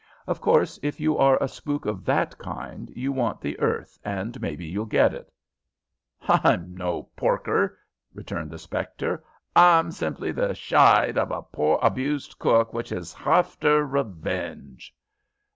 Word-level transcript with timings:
"Of 0.25 0.41
course, 0.41 0.79
if 0.81 0.99
you 0.99 1.15
are 1.19 1.37
a 1.37 1.47
spook 1.47 1.85
of 1.85 2.05
that 2.05 2.35
kind 2.39 2.91
you 2.95 3.11
want 3.11 3.39
the 3.39 3.59
earth, 3.59 3.99
and 4.03 4.41
maybe 4.41 4.65
you'll 4.65 4.87
get 4.87 5.13
it." 5.13 5.31
"H'I'm 6.23 6.75
no 6.75 7.03
porker," 7.15 7.77
returned 8.11 8.49
the 8.49 8.57
spectre. 8.57 9.23
"H'I'm 9.55 9.91
simply 9.91 10.31
the 10.31 10.55
shide 10.55 11.19
of 11.19 11.29
a 11.29 11.43
poor 11.43 11.77
abused 11.83 12.39
cook 12.39 12.73
which 12.73 12.91
is 12.91 13.13
hafter 13.13 13.85
revenge." 13.85 14.91